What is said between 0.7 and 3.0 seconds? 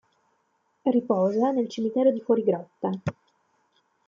Riposa nel cimitero di Fuorigrotta.